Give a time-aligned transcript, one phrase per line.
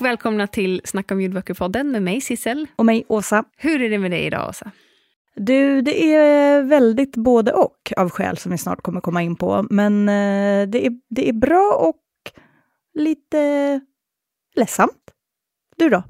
[0.00, 2.66] Och välkomna till Snacka om ljudböcker-podden med mig Sissel.
[2.76, 3.44] Och mig, Åsa.
[3.56, 4.70] Hur är det med dig idag, Åsa?
[5.36, 9.66] Du, det är väldigt både och av skäl som vi snart kommer komma in på.
[9.70, 12.02] Men eh, det, är, det är bra och
[12.94, 13.80] lite
[14.56, 15.10] ledsamt.
[15.76, 16.02] Du då?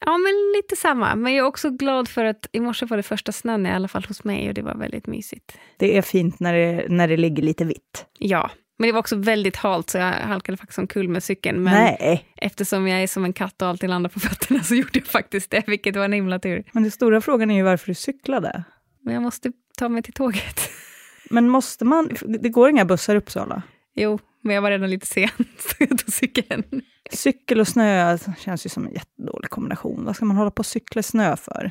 [0.00, 1.14] Ja, men lite samma.
[1.14, 3.88] Men jag är också glad för att i morse var det första snön, i alla
[3.88, 5.58] fall hos mig, och det var väldigt mysigt.
[5.76, 8.06] Det är fint när det, när det ligger lite vitt.
[8.18, 11.62] Ja, men det var också väldigt halt, så jag halkade faktiskt omkull med cykeln.
[11.62, 12.26] Men Nej.
[12.36, 15.50] eftersom jag är som en katt och alltid landar på fötterna så gjorde jag faktiskt
[15.50, 16.64] det, vilket var en himla tur.
[16.72, 18.64] Men den stora frågan är ju varför du cyklade.
[19.02, 20.60] Men jag måste ta mig till tåget.
[21.30, 22.10] Men måste man...
[22.26, 23.62] Det går inga bussar i Uppsala?
[23.94, 26.64] Jo, men jag var redan lite sen, så jag tog cykeln.
[27.10, 30.04] Cykel och snö känns ju som en jättedålig kombination.
[30.04, 31.70] Vad ska man hålla på och cykla snö för?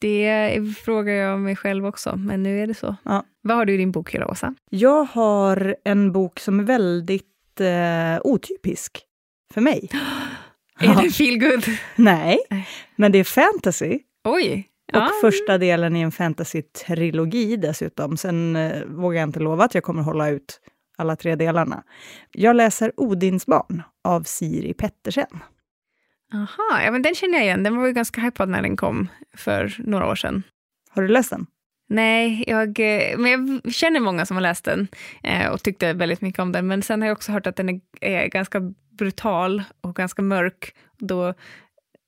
[0.00, 2.96] Det frågar jag mig själv också, men nu är det så.
[3.02, 3.24] Ja.
[3.42, 4.54] Vad har du i din bokhylla, Åsa?
[4.70, 8.98] Jag har en bok som är väldigt eh, otypisk
[9.54, 9.88] för mig.
[10.80, 11.64] Är det feel good?
[11.96, 12.38] Nej,
[12.96, 13.98] men det är fantasy.
[14.24, 14.66] Oj!
[14.92, 15.10] Och Ja.
[15.20, 18.16] första delen i en fantasy-trilogi dessutom.
[18.16, 20.60] Sen eh, vågar jag inte lova att jag kommer hålla ut
[20.98, 21.82] alla tre delarna.
[22.32, 25.26] Jag läser Odins barn av Siri Pettersen.
[26.34, 27.62] Aha, ja, men den känner jag igen.
[27.62, 30.42] Den var ju ganska hypad när den kom för några år sedan.
[30.90, 31.46] Har du läst den?
[31.88, 34.88] Nej, jag, eh, men jag känner många som har läst den
[35.22, 36.66] eh, och tyckte väldigt mycket om den.
[36.66, 40.74] Men sen har jag också hört att den är, är ganska brutal och ganska mörk.
[40.98, 41.34] Då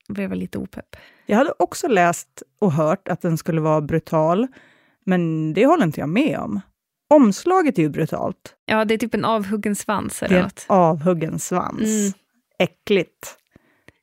[0.09, 0.97] blev jag lite opepp.
[1.27, 4.47] Jag hade också läst och hört att den skulle vara brutal,
[5.05, 6.61] men det håller inte jag med om.
[7.15, 8.55] Omslaget är ju brutalt.
[8.65, 11.81] Ja, det är typ en avhuggen svans Det eller är en avhuggen svans.
[11.81, 12.13] Mm.
[12.59, 13.39] Äckligt.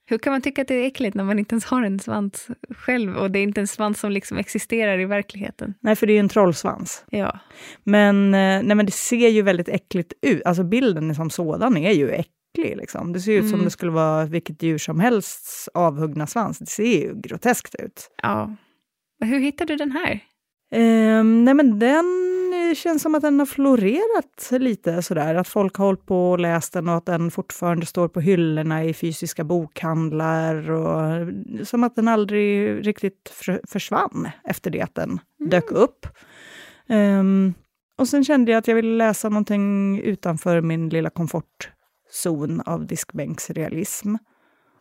[0.09, 2.47] Hur kan man tycka att det är äckligt när man inte ens har en svans
[2.70, 5.73] själv och det är inte en svans som liksom existerar i verkligheten?
[5.81, 7.05] Nej, för det är ju en trollsvans.
[7.09, 7.39] Ja.
[7.83, 10.45] Men, eh, nej, men det ser ju väldigt äckligt ut.
[10.45, 12.77] Alltså bilden som sådan är ju äcklig.
[12.77, 13.14] Liksom.
[13.14, 13.65] Det ser ut som Mm.
[13.65, 16.59] det skulle vara vilket djur som helst avhuggna svans.
[16.59, 18.11] Det ser ju groteskt ut.
[18.23, 18.55] ja.
[19.25, 20.19] Hur hittade du den här?
[20.71, 22.05] Ehm, nej men den
[22.69, 25.35] eh, känns som att den har florerat lite sådär.
[25.35, 28.83] Att folk har hållit på och läst den och att den fortfarande står på hyllorna
[28.83, 30.71] i fysiska bokhandlar.
[30.71, 31.27] Och,
[31.67, 36.07] som att den aldrig riktigt för, försvann efter det att den dök upp.
[36.89, 37.53] Ehm,
[37.97, 44.15] och sen kände jag att jag ville läsa någonting utanför min lilla komfortzon av diskbänksrealism.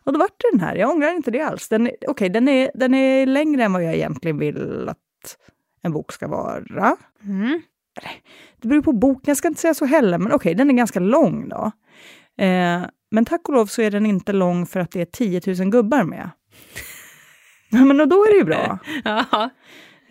[0.03, 0.75] Och då vart det den här.
[0.75, 1.69] Jag ångrar inte det alls.
[1.69, 4.97] Den, okej, den, är, den är längre än vad jag egentligen vill att
[5.81, 6.97] en bok ska vara.
[7.23, 7.61] Mm.
[8.61, 10.99] Det beror på boken, jag ska inte säga så heller, men okej, den är ganska
[10.99, 11.71] lång då.
[12.43, 15.41] Eh, men tack och lov så är den inte lång för att det är 10
[15.59, 16.29] 000 gubbar med.
[17.71, 18.79] Men och då är det ju bra.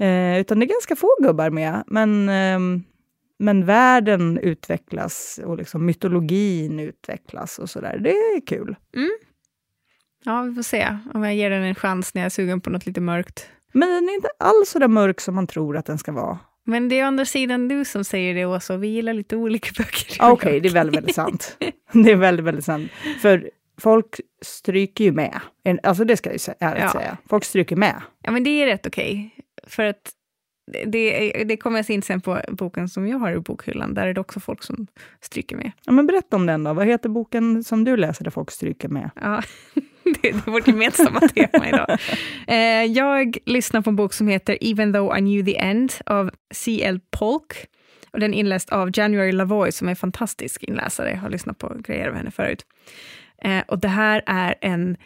[0.00, 2.82] Eh, utan det är ganska få gubbar med, men, ehm,
[3.38, 7.98] men världen utvecklas och liksom mytologin utvecklas och sådär.
[7.98, 8.76] Det är kul.
[10.24, 12.70] ja, vi får se om jag ger den en chans när jag är sugen på
[12.70, 13.48] något lite mörkt.
[13.72, 16.38] Men den är inte alls så där mörk som man tror att den ska vara.
[16.68, 19.68] Men det är å andra sidan du som säger det också, vi gillar lite olika
[19.78, 20.16] böcker.
[20.18, 21.56] Ah, Okej, det är väldigt, väldigt sant.
[21.92, 22.90] Det är väldigt, väldigt sant.
[23.20, 25.40] För folk stryker ju med.
[25.82, 26.90] Alltså det ska jag ju ärligt Ja.
[26.90, 27.16] säga.
[27.28, 28.02] Folk stryker med.
[28.22, 29.30] Ja, men det är rätt okej.
[29.66, 30.12] För att
[30.86, 33.94] det, det kommer jag se in sen på boken som jag har i bokhyllan.
[33.94, 34.86] Där är det också folk som
[35.20, 35.72] stryker med.
[35.84, 36.72] Ja, men berätta om den då.
[36.72, 39.10] Vad heter boken som du läser där folk stryker med?
[39.20, 39.42] Ja,
[40.22, 41.98] det är vårt gemensamma tema idag.
[42.46, 46.30] Eh, jag lyssnar på en bok som heter Even though I knew the end av
[46.54, 47.00] C.L.
[47.10, 47.66] Polk.
[48.10, 51.10] Och den är inläst av January Lavoie som är en fantastisk inläsare.
[51.10, 52.66] Jag har lyssnat på grejer av henne förut.
[53.42, 54.96] Eh, och det här är en,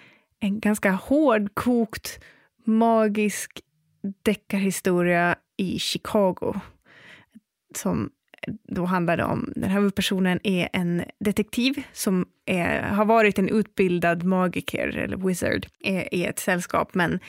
[0.41, 2.21] en ganska hårdkokt,
[2.65, 3.61] magisk
[4.23, 6.61] deckarhistoria i Chicago.
[7.75, 8.11] Som
[8.69, 13.49] då handlar det om, den här huvudpersonen är en detektiv som är, har varit en
[13.49, 15.67] utbildad magiker eller wizard
[16.13, 17.21] i ett sällskap men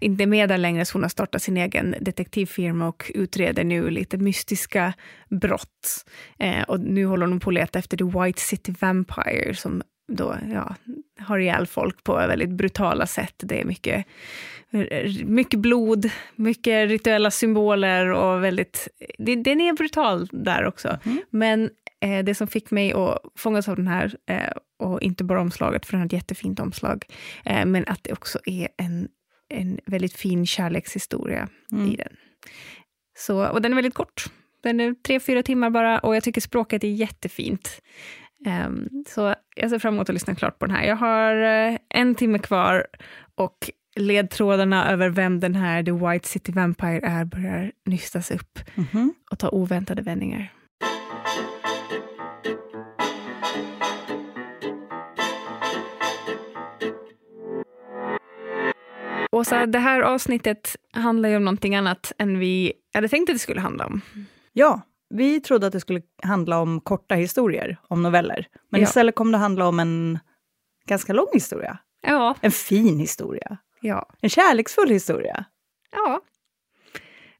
[0.00, 3.90] inte är med där längre så hon har startat sin egen detektivfirma och utreder nu
[3.90, 4.92] lite mystiska
[5.28, 6.04] brott.
[6.38, 10.36] Eh, och nu håller hon på att leta efter The White City Vampire som då
[10.52, 10.74] ja,
[11.20, 13.34] har ihjäl folk på väldigt brutala sätt.
[13.38, 14.06] Det är mycket,
[15.24, 18.88] mycket blod, mycket rituella symboler och väldigt...
[19.18, 20.98] Det, den är brutal där också.
[21.30, 21.70] Men
[22.00, 25.86] eh, det som fick mig att fångas av den här, eh, och inte bara omslaget,
[25.86, 27.04] för den har ett jättefint omslag,
[27.44, 29.08] eh, men att det också är en,
[29.48, 31.48] en väldigt fin kärlekshistoria
[31.92, 32.16] i den.
[33.18, 34.24] Så, och den är väldigt kort.
[34.62, 37.82] Den är tre, fyra timmar bara och jag tycker språket är jättefint.
[38.46, 40.84] Ehm, så jag ser fram emot att lyssna klart på den här.
[40.84, 42.86] Jag har eh, en timme kvar
[43.34, 43.56] och
[43.96, 49.14] ledtrådarna över vem den här The White City Vampire är börjar nystas upp Mhm.
[49.30, 50.52] och ta oväntade vändningar.
[59.32, 63.38] Åsa, det här avsnittet handlar ju om någonting annat än vi hade tänkt att det
[63.38, 64.00] skulle handla om.
[64.52, 68.46] Ja, vi trodde att det skulle handla om korta historier, om noveller.
[68.70, 68.86] Men Ja.
[68.86, 70.18] istället kom det handla om en
[70.86, 71.78] ganska lång historia.
[72.02, 73.56] Ja, En fin historia.
[73.80, 75.44] ja, En kärleksfull historia.
[75.92, 76.20] ja.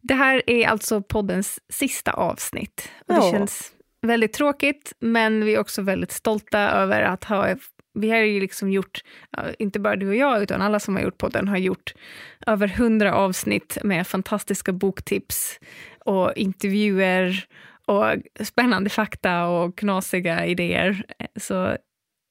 [0.03, 2.91] Det här är alltså poddens sista avsnitt.
[3.09, 3.33] Och det Ja.
[3.33, 7.57] känns väldigt tråkigt, men vi är också väldigt stolta över att ha...
[7.95, 9.01] Vi har ju liksom gjort,
[9.59, 11.95] inte bara du och jag, utan alla som har gjort podden har gjort
[12.47, 15.59] över hundra avsnitt med fantastiska boktips
[16.05, 17.45] och intervjuer
[17.87, 18.05] och
[18.47, 21.05] spännande fakta och knasiga idéer.
[21.37, 21.77] Så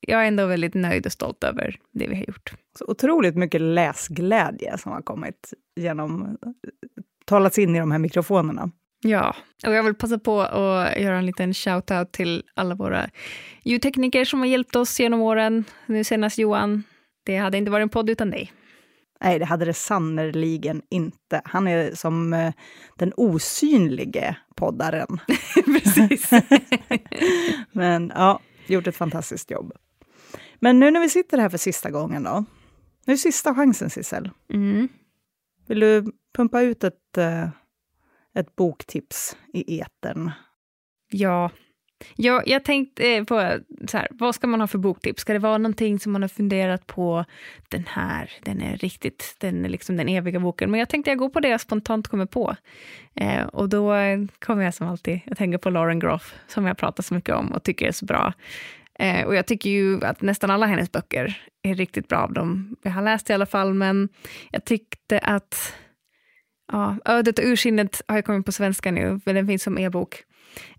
[0.07, 2.53] jag är ändå väldigt nöjd och stolt över det vi har gjort.
[2.77, 6.37] Så otroligt mycket läsglädje som har kommit genom,
[7.25, 8.71] talats in i de här mikrofonerna.
[9.01, 9.35] Ja,
[9.67, 13.09] och jag vill passa på att göra en liten shout-out till alla våra
[13.63, 15.63] ljudtekniker som har hjälpt oss genom åren.
[15.85, 16.83] Nu senast Johan.
[17.25, 18.51] Det hade inte varit en podd utan dig.
[19.21, 21.41] Nej, det hade det sannerligen inte.
[21.45, 22.53] Han är som eh,
[22.95, 25.19] den osynlige poddaren.
[25.65, 26.29] Precis.
[27.71, 29.73] Men ja, gjort ett fantastiskt jobb.
[30.59, 32.45] Men nu när vi sitter här för sista gången då.
[33.05, 34.29] Nu är sista chansen, Sissel.
[34.53, 34.89] Mm.
[35.67, 37.49] Vill du pumpa ut ett, eh,
[38.35, 40.31] ett boktips i etern?
[41.09, 41.51] Ja
[42.15, 45.21] ja, jag tänkte eh, på så här, vad ska man ha för boktips?
[45.21, 47.25] Ska det vara någonting som man har funderat på?
[47.69, 50.71] Den här, den är riktigt, den är liksom den eviga boken.
[50.71, 52.55] Men jag tänkte jag går på det jag spontant kommer på.
[53.15, 53.93] Eh, och då
[54.39, 57.51] kommer jag som alltid att tänka på Lauren Groff, som jag pratar så mycket om
[57.51, 58.33] och tycker är så bra.
[58.99, 62.75] Eh, och jag tycker ju att nästan alla hennes böcker är riktigt bra av dem
[62.81, 64.09] jag har läst i alla fall, men
[64.51, 65.73] jag tyckte att
[66.71, 70.23] ja, Ödet och Ursinnet har jag kommit på svenska nu, men den finns som e-bok.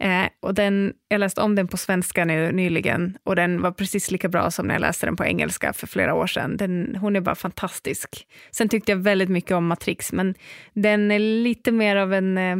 [0.01, 4.11] Eh, och den, jag läste om den på svenska nu nyligen och den var precis
[4.11, 6.57] lika bra som när jag läste den på engelska för flera år sedan.
[6.57, 8.27] Den, hon är bara fantastisk.
[8.51, 10.35] Sen tyckte jag väldigt mycket om Matrix, men
[10.73, 12.39] den är lite mer av en...
[12.39, 12.57] Eh,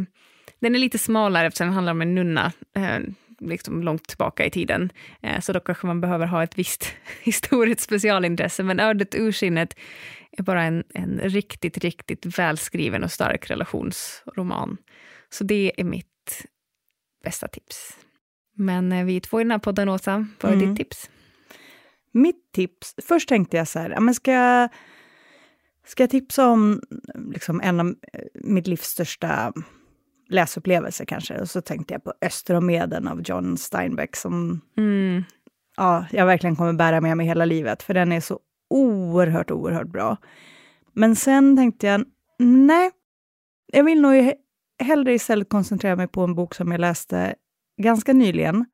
[0.59, 2.51] den är lite smalare eftersom den handlar om en nunna.
[2.75, 2.99] Eh,
[3.41, 4.91] liksom långt tillbaka i tiden.
[5.21, 8.63] Eh, så då kanske man behöver ha ett visst historiskt specialintresse.
[8.63, 9.75] Men Ödet urskinnet
[10.31, 14.77] är bara en, en riktigt, riktigt välskriven och stark relationsroman.
[15.29, 16.45] Så det är mitt
[17.23, 17.97] bästa tips.
[18.55, 20.25] Men eh, vi är två i den här podden, Åsa.
[20.41, 20.69] Vad är Mm.
[20.69, 21.09] ditt tips?
[22.13, 24.69] Mitt tips, först tänkte jag så här, ja, men ska, jag-
[25.87, 26.81] ska jag tipsa om
[27.33, 29.53] liksom en av eh, mitt livs största
[30.29, 31.39] läsupplevelser kanske?
[31.41, 35.23] Och så tänkte jag på Öster och Meden av John Steinbeck som Mm.
[35.77, 38.39] ja, jag verkligen kommer bära med mig hela livet, för den är så
[38.69, 40.17] oerhört, oerhört bra.
[40.93, 42.03] Men sen tänkte jag,
[42.39, 42.91] nej,
[43.73, 44.33] jag vill nog
[44.83, 47.35] hellre istället koncentrera mig på en bok som jag läste
[47.81, 48.65] ganska nyligen,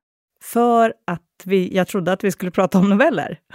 [0.42, 3.39] för att vi, jag trodde att vi skulle prata om noveller.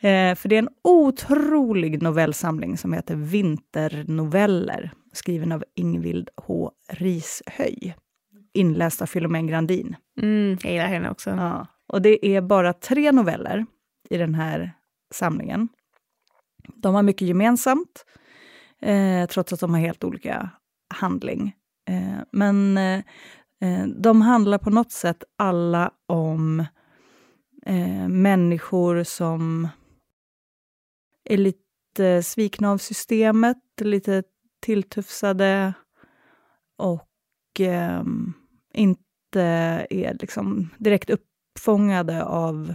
[0.00, 6.70] Eh, för det är en otrolig novellsamling som heter Vinternoveller, skriven av Ingvild H.
[6.88, 7.94] Rishöj,
[8.54, 9.96] inläst av Filomén Grandin.
[10.20, 11.30] Mm, jag gillar henne också.
[11.30, 13.66] Ja, och det är bara tre noveller
[14.10, 14.72] i den här
[15.14, 15.68] samlingen.
[16.74, 18.04] De har mycket gemensamt,
[18.82, 20.50] eh, trots att de har helt olika
[20.94, 21.54] handling.
[21.86, 26.60] Eh, men eh, de handlar på något sätt alla om
[27.66, 29.68] eh, människor som
[31.24, 34.22] är lite svikna av systemet, lite
[34.60, 35.74] tilltufsade
[36.76, 37.08] och
[37.60, 38.32] ehm,
[38.74, 39.40] inte
[39.90, 42.74] är liksom direkt uppfångade av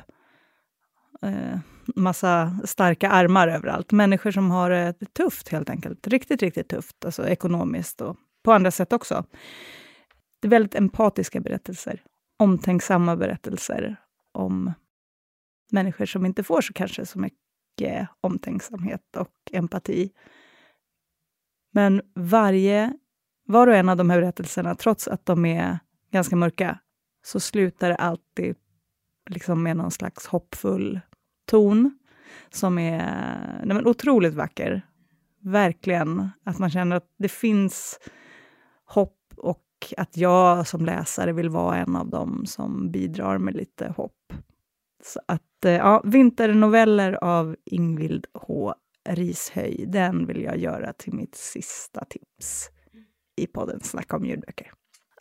[1.22, 1.60] eh,
[1.96, 3.91] massa starka armar överallt.
[3.91, 6.08] Människor som har det tufft helt enkelt.
[6.08, 7.06] Riktigt, riktigt tufft.
[7.06, 9.25] Alltså ekonomiskt och på andra sätt också.
[10.39, 12.03] Det är väldigt empatiska berättelser.
[12.39, 13.95] Omtänksamma berättelser
[14.31, 14.74] om
[15.71, 20.12] människor som inte får så kanske så mycket omtänksamhet och empati.
[21.74, 22.93] Men varje,
[23.48, 25.79] var och en av de här berättelserna, trots att de är
[26.12, 26.79] ganska mörka,
[27.25, 28.55] så slutar det alltid
[29.29, 31.00] liksom med någon slags hoppfull
[31.45, 32.00] ton
[32.50, 32.98] som är
[33.65, 34.81] nej men, otroligt vacker.
[35.43, 36.29] Verkligen.
[36.43, 38.00] Att man känner att det finns
[38.93, 39.63] hopp och
[39.98, 44.33] att jag som läsare vill vara en av dem som bidrar med lite hopp.
[45.03, 48.74] Så att, eh, ja, Vinternoveller av Ingvild H.
[49.10, 52.69] Rishöj, den vill jag göra till mitt sista tips
[53.38, 54.71] i podden Snacka om ljudböcker.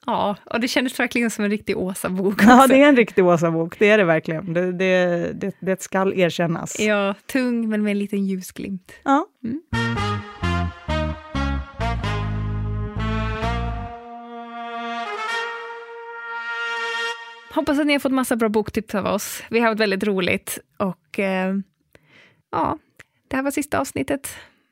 [0.07, 2.43] Ja, och det kändes verkligen som en riktig Åsa-bok.
[2.43, 4.53] Ja, det är en riktig Åsa-bok, det är det verkligen.
[4.53, 6.81] Det, det, det, det skall erkännas.
[6.81, 8.93] Ja, tung men med en liten ljusglimt.
[9.05, 9.27] Ja.
[9.45, 9.61] Mm.
[17.61, 19.43] Hoppas att ni har fått massa bra boktips av oss.
[19.50, 21.55] Vi har haft väldigt roligt och eh,
[22.52, 22.79] ja,
[23.29, 24.29] det här var sista avsnittet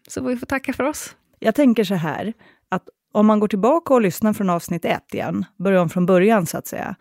[0.09, 1.16] Så vi får tacka för oss.
[1.38, 2.33] Jag tänker så här,
[2.68, 6.47] att om man går tillbaka och lyssnar från avsnitt ett igen, börjar om från början
[6.47, 6.97] så att säga,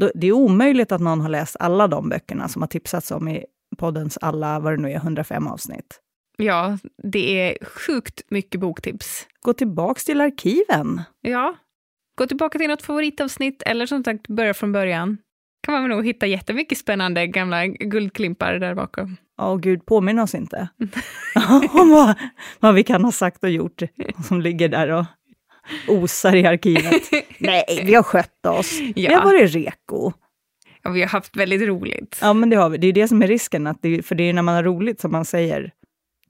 [0.00, 3.28] då, det är omöjligt att någon har läst alla de böckerna som har tipsats om
[3.28, 3.44] i
[3.78, 6.00] poddens alla, vad det nu är, 105 avsnitt.
[6.36, 9.26] Ja, det är sjukt mycket boktips.
[9.40, 11.02] Gå tillbaks till arkiven.
[11.20, 11.54] Ja,
[12.18, 15.18] gå tillbaka till något favoritavsnitt eller som sagt börja från början.
[15.62, 19.16] kan man nog hitta jättemycket spännande gamla guldklimpar där bakom.
[19.40, 20.68] Åh oh, gud, påminn oss inte
[21.70, 22.14] om vad,
[22.60, 23.82] vad vi kan ha sagt och gjort
[24.28, 25.04] som ligger där och
[25.88, 27.02] osar i arkivet.
[27.38, 28.80] Nej, vi har skött oss.
[28.94, 29.08] Ja.
[29.08, 30.12] Vi har varit reko.
[30.82, 32.18] Ja, vi har haft väldigt roligt.
[32.20, 32.78] Ja, men det har vi.
[32.78, 35.00] Det är det som är risken, att det, för det är när man har roligt
[35.00, 35.72] som man säger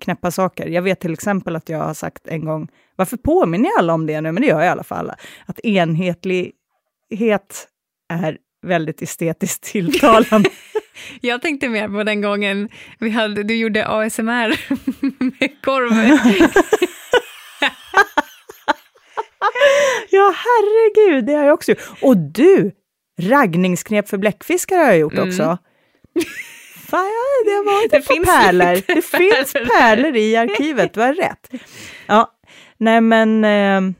[0.00, 0.66] knäppa saker.
[0.66, 2.68] Jag vet till exempel att jag har sagt en gång,
[2.98, 4.32] varför påminner jag alla om det nu?
[4.32, 5.12] Men det gör jag i alla fall.
[5.46, 7.68] Att enhetlighet
[8.12, 10.50] är väldigt estetiskt tilltalande.
[11.20, 14.60] jag tänkte mer på den gången vi hade, du gjorde ASMR
[15.40, 15.90] med korv.
[20.10, 21.82] ja, herregud, det har jag också gjort.
[22.02, 22.70] Och du,
[23.20, 25.28] raggningsknep för bläckfiskar har jag gjort mm.
[25.28, 25.58] också.
[26.88, 27.08] Fan,
[27.44, 28.94] det har varit det finns pärlor.
[28.94, 31.50] Det finns pärlor i arkivet, du har rätt.
[32.06, 32.37] Ja,
[32.78, 33.94] nej men eh,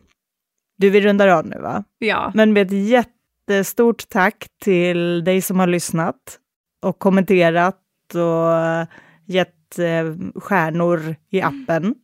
[0.79, 1.85] du, vi rundar av nu va?
[1.99, 2.33] Ja.
[2.35, 6.39] Men med ett jättestort tack till dig som har lyssnat
[6.83, 8.89] och kommenterat och
[9.27, 11.95] gett eh, stjärnor i appen.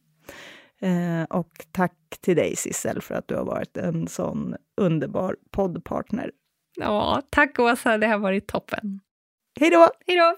[0.80, 6.30] Eh, och tack till dig Sissel för att du har varit en sån underbar poddpartner.
[6.76, 9.00] Ja, tack Åsa, det har varit toppen.
[9.60, 9.88] Hej då!
[10.06, 10.36] Hej då!